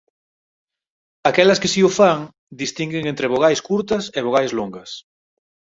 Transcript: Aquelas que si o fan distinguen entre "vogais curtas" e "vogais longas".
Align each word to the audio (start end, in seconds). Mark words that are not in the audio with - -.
Aquelas 1.31 1.61
que 1.61 1.71
si 1.73 1.81
o 1.87 1.91
fan 1.99 2.19
distinguen 2.63 3.05
entre 3.11 3.31
"vogais 3.33 3.61
curtas" 3.69 4.03
e 4.17 4.19
"vogais 4.27 4.51
longas". 4.59 4.89